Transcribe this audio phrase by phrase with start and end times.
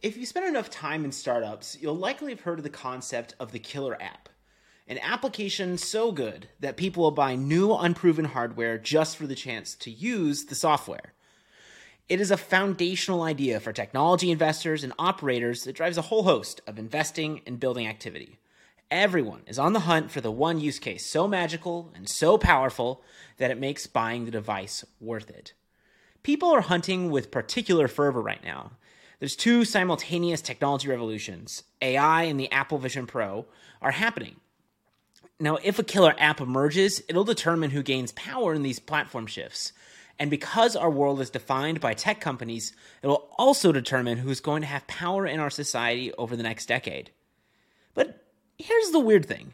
[0.00, 3.50] If you spend enough time in startups, you'll likely have heard of the concept of
[3.50, 4.28] the killer app.
[4.86, 9.74] An application so good that people will buy new, unproven hardware just for the chance
[9.74, 11.14] to use the software.
[12.08, 16.60] It is a foundational idea for technology investors and operators that drives a whole host
[16.68, 18.38] of investing and building activity.
[18.92, 23.02] Everyone is on the hunt for the one use case so magical and so powerful
[23.38, 25.54] that it makes buying the device worth it.
[26.22, 28.70] People are hunting with particular fervor right now
[29.18, 33.46] there's two simultaneous technology revolutions, AI and the Apple Vision Pro,
[33.82, 34.36] are happening.
[35.40, 39.72] Now, if a killer app emerges, it'll determine who gains power in these platform shifts.
[40.18, 44.62] And because our world is defined by tech companies, it will also determine who's going
[44.62, 47.10] to have power in our society over the next decade.
[47.94, 48.24] But
[48.56, 49.52] here's the weird thing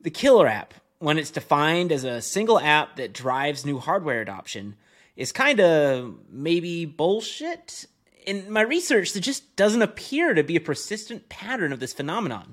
[0.00, 4.76] the killer app, when it's defined as a single app that drives new hardware adoption,
[5.16, 7.86] is kind of maybe bullshit
[8.28, 12.52] in my research, there just doesn't appear to be a persistent pattern of this phenomenon.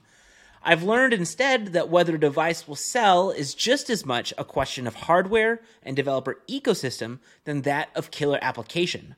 [0.63, 4.87] I've learned instead that whether a device will sell is just as much a question
[4.87, 9.15] of hardware and developer ecosystem than that of killer application.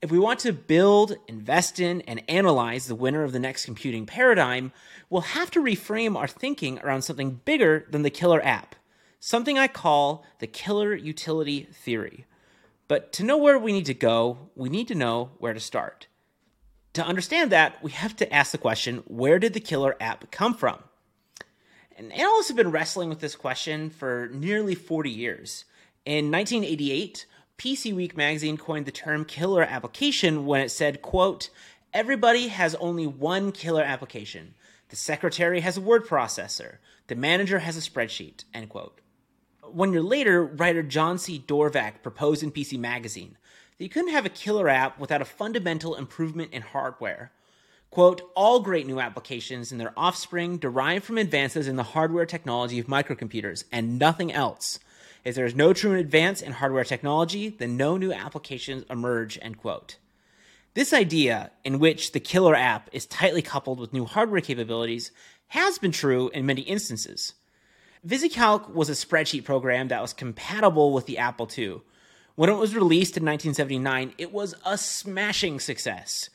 [0.00, 4.06] If we want to build, invest in, and analyze the winner of the next computing
[4.06, 4.72] paradigm,
[5.10, 8.76] we'll have to reframe our thinking around something bigger than the killer app,
[9.20, 12.24] something I call the killer utility theory.
[12.88, 16.06] But to know where we need to go, we need to know where to start.
[16.94, 20.54] To understand that, we have to ask the question where did the killer app come
[20.54, 20.78] from?
[21.96, 25.64] And analysts have been wrestling with this question for nearly 40 years.
[26.04, 27.26] In 1988,
[27.58, 31.50] PC Week magazine coined the term killer application when it said, quote,
[31.92, 34.54] everybody has only one killer application.
[34.88, 36.78] The secretary has a word processor.
[37.06, 39.01] The manager has a spreadsheet, end quote
[39.74, 41.42] one year later, writer John C.
[41.46, 43.36] Dvorak proposed in PC Magazine
[43.78, 47.32] that you couldn't have a killer app without a fundamental improvement in hardware.
[47.90, 52.78] Quote, all great new applications and their offspring derive from advances in the hardware technology
[52.78, 54.78] of microcomputers and nothing else.
[55.24, 59.58] If there is no true advance in hardware technology, then no new applications emerge, end
[59.58, 59.96] quote.
[60.74, 65.10] This idea, in which the killer app is tightly coupled with new hardware capabilities,
[65.48, 67.34] has been true in many instances.
[68.06, 71.82] VisiCalc was a spreadsheet program that was compatible with the Apple II.
[72.34, 76.28] When it was released in 1979, it was a smashing success.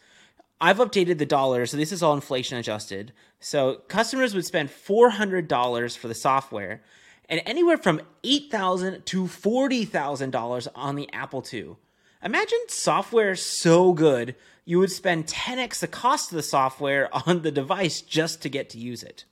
[0.61, 3.11] I've updated the dollars, so this is all inflation adjusted.
[3.41, 6.83] So customers would spend $400 for the software
[7.27, 11.75] and anywhere from 8,000 to $40,000 on the Apple II.
[12.23, 17.51] Imagine software so good you would spend 10x the cost of the software on the
[17.51, 19.25] device just to get to use it.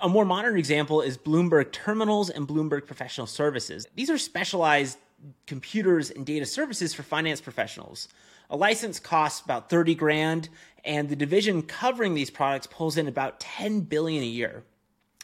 [0.00, 3.86] A, more modern example is Bloomberg Terminals and Bloomberg Professional Services.
[3.96, 4.98] These are specialized
[5.46, 8.08] computers and data services for finance professionals.
[8.50, 10.48] A license costs about 30 grand,
[10.84, 14.62] and the division covering these products pulls in about 10 billion a year.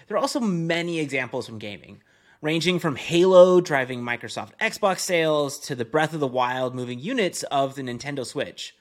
[0.09, 2.03] There are also many examples from gaming,
[2.41, 7.45] ranging from Halo driving Microsoft Xbox sales to the Breath of the Wild moving units
[7.45, 8.75] of the Nintendo Switch.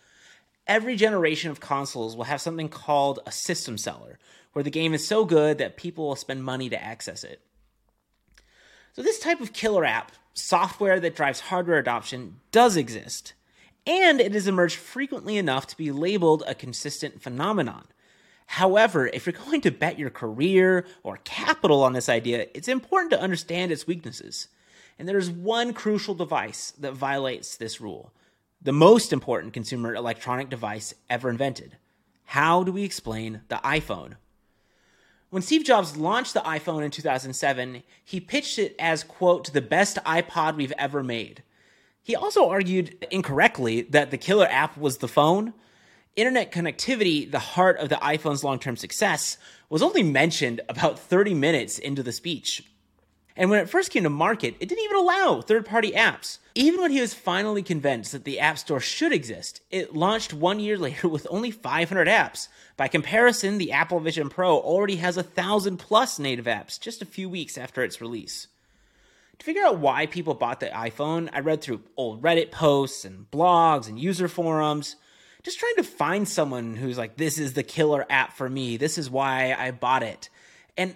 [0.69, 4.19] Every generation of consoles will have something called a system seller,
[4.53, 7.41] where the game is so good that people will spend money to access it.
[8.93, 13.33] So, this type of killer app, software that drives hardware adoption, does exist,
[13.87, 17.85] and it has emerged frequently enough to be labeled a consistent phenomenon.
[18.45, 23.09] However, if you're going to bet your career or capital on this idea, it's important
[23.11, 24.49] to understand its weaknesses.
[24.99, 28.13] And there is one crucial device that violates this rule
[28.61, 31.77] the most important consumer electronic device ever invented.
[32.25, 34.15] How do we explain the iPhone?
[35.29, 39.97] When Steve Jobs launched the iPhone in 2007, he pitched it as, quote, the best
[40.05, 41.43] iPod we've ever made.
[42.03, 45.53] He also argued incorrectly that the killer app was the phone.
[46.15, 49.37] Internet connectivity, the heart of the iPhone's long term success,
[49.69, 52.63] was only mentioned about 30 minutes into the speech.
[53.39, 56.39] And when it first came to market, it didn't even allow third party apps.
[56.55, 60.59] Even when he was finally convinced that the App Store should exist, it launched one
[60.59, 62.49] year later with only 500 apps.
[62.75, 67.05] By comparison, the Apple Vision Pro already has a thousand plus native apps just a
[67.05, 68.47] few weeks after its release.
[69.37, 73.31] To figure out why people bought the iPhone, I read through old Reddit posts and
[73.31, 74.97] blogs and user forums,
[75.43, 78.97] just trying to find someone who's like, this is the killer app for me, this
[78.97, 80.29] is why I bought it.
[80.75, 80.93] And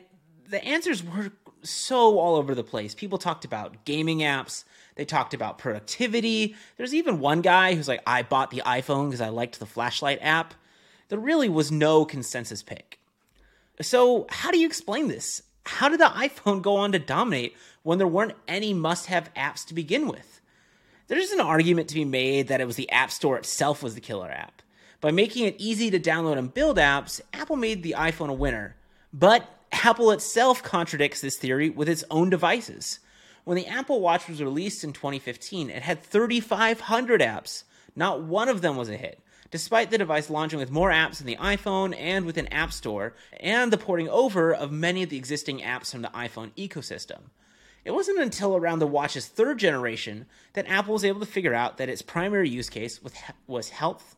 [0.50, 1.32] the answers were
[1.64, 2.94] so all over the place.
[2.94, 4.64] People talked about gaming apps,
[4.96, 6.56] they talked about productivity.
[6.78, 10.20] There's even one guy who's like, I bought the iPhone because I liked the flashlight
[10.22, 10.54] app.
[11.10, 13.00] There really was no consensus pick.
[13.82, 15.42] So, how do you explain this?
[15.66, 19.66] How did the iPhone go on to dominate when there weren't any must have apps
[19.68, 20.42] to begin with?
[21.08, 24.02] There's an argument to be made that it was the App Store itself was the
[24.02, 24.62] killer app.
[25.02, 28.76] By making it easy to download and build apps, Apple made the iPhone a winner.
[29.12, 33.00] But Apple itself contradicts this theory with its own devices.
[33.44, 37.64] When the Apple Watch was released in 2015, it had 3,500 apps.
[37.96, 39.20] Not one of them was a hit,
[39.52, 43.14] despite the device launching with more apps than the iPhone and with an App Store,
[43.40, 47.20] and the porting over of many of the existing apps from the iPhone ecosystem.
[47.84, 51.78] It wasn't until around the watch's third generation that Apple was able to figure out
[51.78, 53.02] that its primary use case
[53.46, 54.16] was health.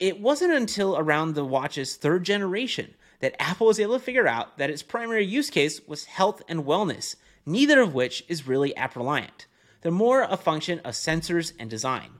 [0.00, 4.58] It wasn't until around the watch's third generation that Apple was able to figure out
[4.58, 8.96] that its primary use case was health and wellness, neither of which is really app
[8.96, 9.46] reliant.
[9.80, 12.10] They're more a function of sensors and design.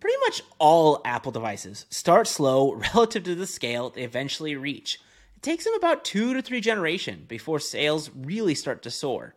[0.00, 4.98] Pretty much all Apple devices start slow relative to the scale they eventually reach.
[5.36, 9.34] It takes them about two to three generations before sales really start to soar.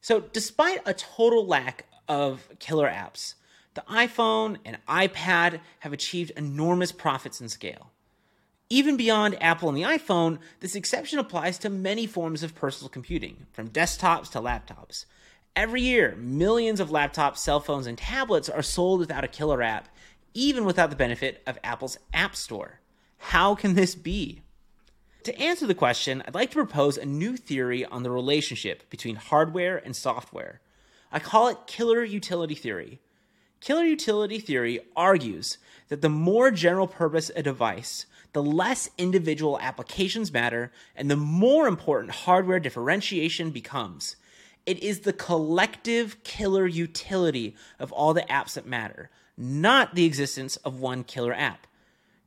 [0.00, 3.34] So, despite a total lack of killer apps,
[3.74, 7.90] the iPhone and iPad have achieved enormous profits and scale.
[8.70, 13.46] Even beyond Apple and the iPhone, this exception applies to many forms of personal computing,
[13.52, 15.04] from desktops to laptops.
[15.54, 19.88] Every year, millions of laptops, cell phones, and tablets are sold without a killer app,
[20.32, 22.80] even without the benefit of Apple's App Store.
[23.18, 24.42] How can this be?
[25.24, 29.16] To answer the question, I'd like to propose a new theory on the relationship between
[29.16, 30.60] hardware and software.
[31.12, 33.00] I call it killer utility theory.
[33.60, 35.58] Killer utility theory argues
[35.88, 41.66] that the more general purpose a device, the less individual applications matter, and the more
[41.66, 44.16] important hardware differentiation becomes.
[44.66, 49.08] It is the collective killer utility of all the apps that matter,
[49.38, 51.66] not the existence of one killer app.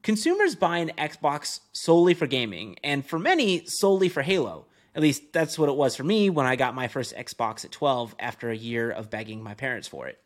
[0.02, 4.66] Consumers buy an Xbox solely for gaming, and for many, solely for Halo.
[4.96, 7.72] At least that's what it was for me when I got my first Xbox at
[7.72, 10.20] 12 after a year of begging my parents for it.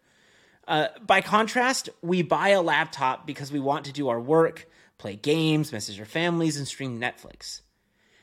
[0.68, 4.68] Uh, by contrast, we buy a laptop because we want to do our work,
[5.01, 7.62] play games, message our families, and stream Netflix.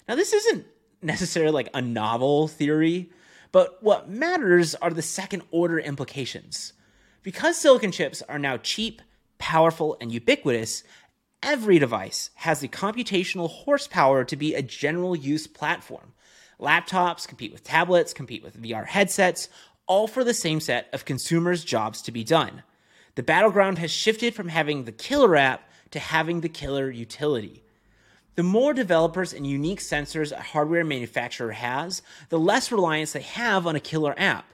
[0.08, 0.64] Now, this isn't
[1.02, 3.10] necessarily like a novel theory,
[3.50, 6.72] but what matters are the second order implications.
[7.22, 9.02] Because silicon chips are now cheap,
[9.38, 10.84] powerful, and ubiquitous,
[11.42, 16.14] every device has the computational horsepower to be a general use platform.
[16.60, 19.48] Laptops compete with tablets, compete with VR headsets,
[19.86, 22.62] all for the same set of consumers' jobs to be done.
[23.16, 27.62] The battleground has shifted from having the killer app to having the killer utility.
[28.35, 33.67] The more developers and unique sensors a hardware manufacturer has, the less reliance they have
[33.67, 34.46] on a killer app.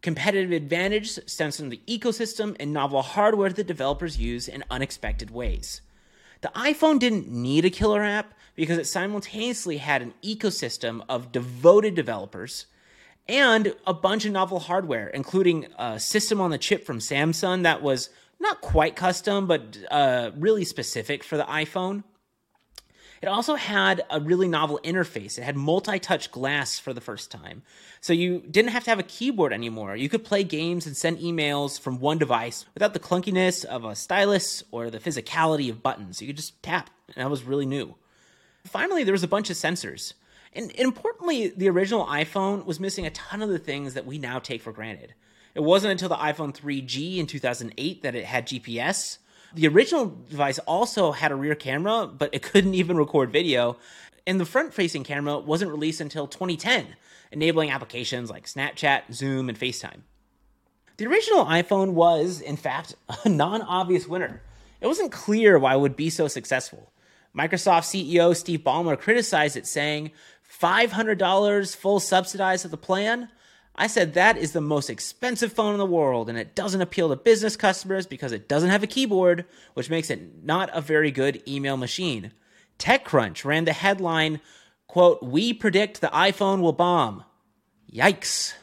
[0.00, 5.82] Competitive advantage stems from the ecosystem and novel hardware that developers use in unexpected ways.
[6.40, 11.94] The iPhone didn't need a killer app because it simultaneously had an ecosystem of devoted
[11.94, 12.66] developers
[13.28, 17.82] and a bunch of novel hardware, including a system on the chip from Samsung that
[17.82, 18.10] was
[18.40, 22.04] not quite custom, but uh, really specific for the iPhone.
[23.22, 25.38] It also had a really novel interface.
[25.38, 27.62] It had multi touch glass for the first time.
[28.00, 29.96] So you didn't have to have a keyboard anymore.
[29.96, 33.96] You could play games and send emails from one device without the clunkiness of a
[33.96, 36.20] stylus or the physicality of buttons.
[36.20, 37.94] You could just tap, and that was really new.
[38.64, 40.12] Finally, there was a bunch of sensors.
[40.52, 44.38] And importantly, the original iPhone was missing a ton of the things that we now
[44.38, 45.14] take for granted.
[45.56, 49.16] It wasn't until the iPhone 3G in 2008 that it had GPS.
[49.54, 53.78] The original device also had a rear camera, but it couldn't even record video.
[54.26, 56.88] And the front facing camera wasn't released until 2010,
[57.32, 60.00] enabling applications like Snapchat, Zoom, and FaceTime.
[60.98, 62.94] The original iPhone was, in fact,
[63.24, 64.42] a non obvious winner.
[64.82, 66.92] It wasn't clear why it would be so successful.
[67.34, 70.10] Microsoft CEO Steve Ballmer criticized it, saying,
[70.60, 73.30] $500 full subsidized of the plan?
[73.78, 77.10] I said that is the most expensive phone in the world and it doesn't appeal
[77.10, 81.10] to business customers because it doesn't have a keyboard, which makes it not a very
[81.10, 82.32] good email machine.
[82.78, 84.40] TechCrunch ran the headline,
[84.86, 87.24] quote, "We predict the iPhone will bomb."
[87.92, 88.54] Yikes.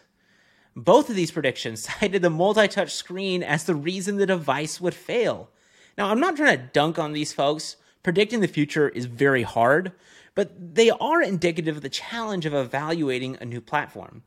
[0.75, 5.51] Both of these predictions cited the multi-touch screen as the reason the device would fail.
[5.95, 7.75] Now, I'm not trying to dunk on these folks.
[8.01, 9.91] Predicting the future is very hard,
[10.33, 14.23] but they are indicative of the challenge of evaluating a new platform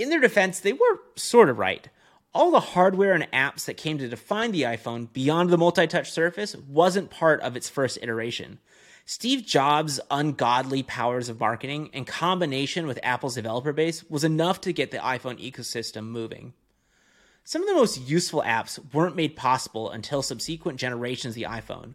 [0.00, 1.88] in their defense, they were sort of right.
[2.32, 6.10] All the hardware and apps that came to define the iPhone beyond the multi touch
[6.10, 8.60] surface wasn't part of its first iteration.
[9.04, 14.72] Steve Jobs' ungodly powers of marketing in combination with Apple's developer base was enough to
[14.72, 16.54] get the iPhone ecosystem moving.
[17.42, 21.94] Some of the most useful apps weren't made possible until subsequent generations of the iPhone.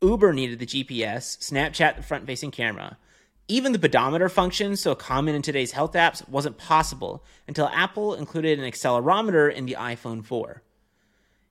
[0.00, 2.96] Uber needed the GPS, Snapchat the front facing camera,
[3.46, 8.58] even the pedometer function, so common in today's health apps, wasn't possible until Apple included
[8.58, 10.62] an accelerometer in the iPhone 4.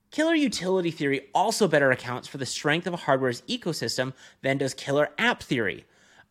[0.10, 4.74] Killer utility theory also better accounts for the strength of a hardware's ecosystem than does
[4.74, 5.86] killer app theory.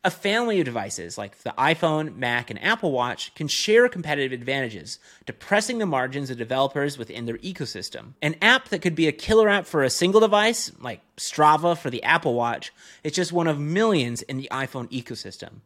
[0.05, 4.99] A family of devices like the iPhone, Mac, and Apple Watch can share competitive advantages,
[5.27, 8.15] depressing the margins of developers within their ecosystem.
[8.21, 11.89] An app that could be a killer app for a single device, like Strava for
[11.89, 12.73] the Apple Watch,
[13.05, 15.61] is just one of millions in the iPhone ecosystem.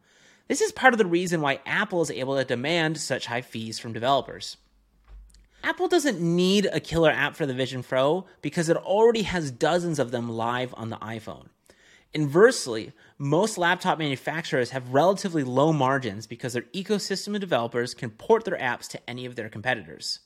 [0.48, 3.78] This is part of the reason why Apple is able to demand such high fees
[3.78, 4.58] from developers.
[5.64, 9.98] Apple doesn't need a killer app for the Vision Pro because it already has dozens
[9.98, 11.46] of them live on the iPhone.
[12.16, 18.46] Inversely, most laptop manufacturers have relatively low margins because their ecosystem of developers can port
[18.46, 20.20] their apps to any of their competitors.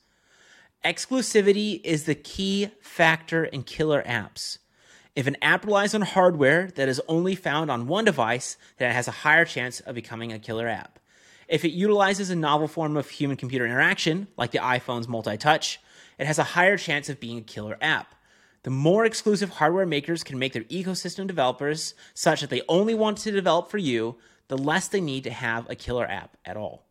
[0.84, 4.58] Exclusivity is the key factor in killer apps.
[5.16, 8.94] If an app relies on hardware that is only found on one device, then it
[8.94, 11.00] has a higher chance of becoming a killer app.
[11.48, 15.80] If it utilizes a novel form of human computer interaction, like the iPhone's multi touch,
[16.20, 18.14] it has a higher chance of being a killer app.
[18.62, 23.18] The more exclusive hardware makers can make their ecosystem developers such that they only want
[23.18, 24.16] to develop for you,
[24.48, 26.84] the less they need to have a killer app at all.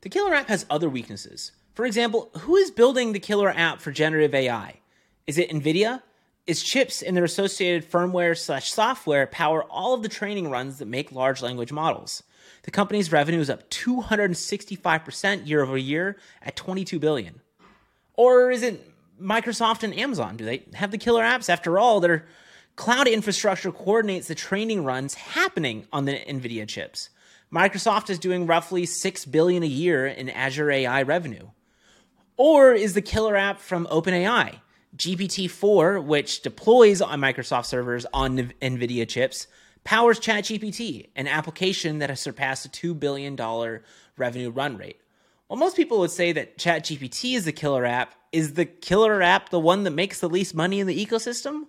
[0.00, 1.52] The killer app has other weaknesses.
[1.74, 4.80] For example, who is building the killer app for generative AI?
[5.26, 6.02] Is it NVIDIA?
[6.46, 10.86] Its chips and their associated firmware slash software power all of the training runs that
[10.86, 12.22] make large language models.
[12.64, 17.40] The company's revenue is up 265% year over year at 22 billion.
[18.14, 18.93] Or is it
[19.24, 20.36] Microsoft and Amazon?
[20.36, 21.48] Do they have the killer apps?
[21.48, 22.26] After all, their
[22.76, 27.08] cloud infrastructure coordinates the training runs happening on the Nvidia chips.
[27.52, 31.48] Microsoft is doing roughly 6 billion a year in Azure AI revenue.
[32.36, 34.56] Or is the killer app from OpenAI?
[34.96, 39.46] GPT-4, which deploys on Microsoft servers on Nvidia chips,
[39.84, 43.36] powers ChatGPT, an application that has surpassed a $2 billion
[44.16, 45.00] revenue run rate.
[45.46, 49.48] While most people would say that ChatGPT is the killer app, is the killer app
[49.48, 51.62] the one that makes the least money in the ecosystem?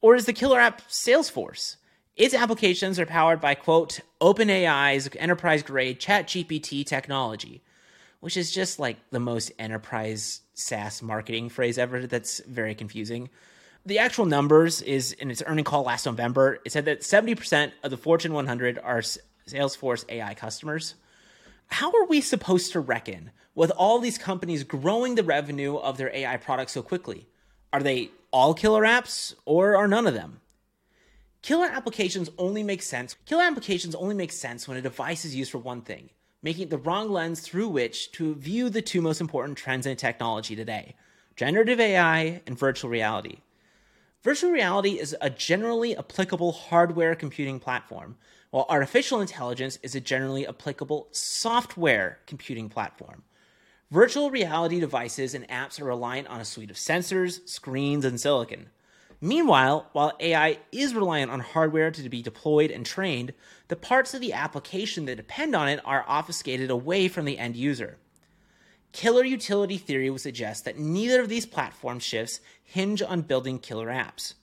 [0.00, 1.76] Or is the killer app Salesforce?
[2.16, 7.62] Its applications are powered by, quote, OpenAI's enterprise grade ChatGPT technology,
[8.20, 13.30] which is just like the most enterprise SaaS marketing phrase ever that's very confusing
[13.86, 16.58] the actual numbers is in its earning call last November.
[16.64, 19.00] It said that 70% of the Fortune 100 are
[19.48, 20.94] Salesforce AI customers.
[21.70, 26.14] How are we supposed to reckon with all these companies growing the revenue of their
[26.14, 27.28] AI products so quickly?
[27.72, 30.40] Are they all killer apps or are none of them?
[31.42, 33.16] Killer applications only make sense.
[33.24, 36.10] Killer applications only make sense when a device is used for one thing,
[36.42, 39.96] making it the wrong lens through which to view the two most important trends in
[39.96, 40.96] technology today:
[41.36, 43.38] generative AI and virtual reality.
[44.22, 48.18] Virtual reality is a generally applicable hardware computing platform,
[48.50, 53.22] while artificial intelligence is a generally applicable software computing platform.
[53.90, 58.70] Virtual reality devices and apps are reliant on a suite of sensors, screens, and silicon.
[59.20, 63.34] Meanwhile, while AI is reliant on hardware to be deployed and trained,
[63.68, 67.56] the parts of the application that depend on it are obfuscated away from the end
[67.56, 67.98] user.
[68.92, 73.88] Killer utility theory would suggest that neither of these platform shifts hinge on building killer
[73.88, 74.34] apps.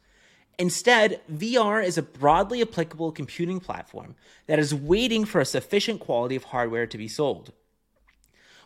[0.60, 4.16] Instead, VR is a broadly applicable computing platform
[4.48, 7.54] that is waiting for a sufficient quality of hardware to be sold.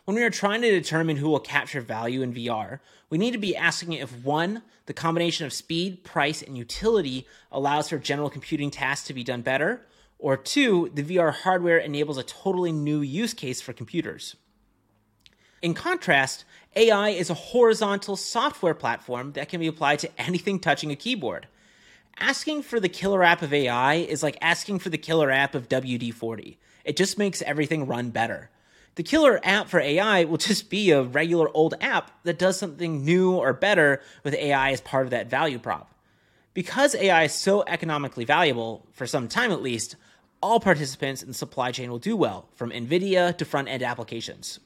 [0.04, 3.38] When we are trying to determine who will capture value in VR, we need to
[3.38, 8.70] be asking if one, the combination of speed, price, and utility allows for general computing
[8.70, 9.86] tasks to be done better,
[10.18, 14.34] or two, the VR hardware enables a totally new use case for computers.
[15.60, 16.44] In contrast,
[16.74, 21.46] AI is a horizontal software platform that can be applied to anything touching a keyboard.
[22.18, 25.68] Asking for the killer app of AI is like asking for the killer app of
[25.68, 26.58] WD 40.
[26.84, 28.50] It just makes everything run better.
[28.94, 33.04] The killer app for AI will just be a regular old app that does something
[33.04, 35.94] new or better with AI as part of that value prop.
[36.54, 39.96] Because AI is so economically valuable, for some time at least,
[40.42, 44.60] all participants in the supply chain will do well, from NVIDIA to front end applications.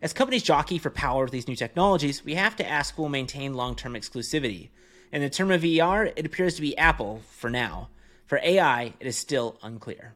[0.00, 3.08] As companies jockey for power with these new technologies, we have to ask who will
[3.08, 4.70] maintain long term exclusivity.
[5.10, 7.88] In the term of VR, it appears to be Apple for now.
[8.26, 10.14] For AI, it is still unclear.